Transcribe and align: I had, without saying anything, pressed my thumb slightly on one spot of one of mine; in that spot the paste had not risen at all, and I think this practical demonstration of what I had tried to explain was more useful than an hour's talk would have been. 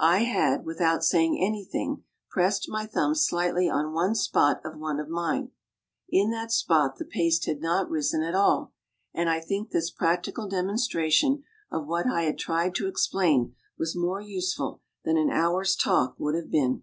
I 0.00 0.24
had, 0.24 0.64
without 0.66 1.04
saying 1.04 1.38
anything, 1.40 2.02
pressed 2.28 2.68
my 2.68 2.86
thumb 2.86 3.14
slightly 3.14 3.70
on 3.70 3.92
one 3.92 4.16
spot 4.16 4.60
of 4.64 4.80
one 4.80 4.98
of 4.98 5.08
mine; 5.08 5.52
in 6.08 6.32
that 6.32 6.50
spot 6.50 6.96
the 6.98 7.04
paste 7.04 7.44
had 7.44 7.60
not 7.60 7.88
risen 7.88 8.20
at 8.20 8.34
all, 8.34 8.72
and 9.14 9.30
I 9.30 9.38
think 9.38 9.70
this 9.70 9.92
practical 9.92 10.48
demonstration 10.48 11.44
of 11.70 11.86
what 11.86 12.08
I 12.08 12.22
had 12.24 12.36
tried 12.36 12.74
to 12.74 12.88
explain 12.88 13.54
was 13.78 13.94
more 13.94 14.20
useful 14.20 14.80
than 15.04 15.16
an 15.16 15.30
hour's 15.30 15.76
talk 15.76 16.16
would 16.18 16.34
have 16.34 16.50
been. 16.50 16.82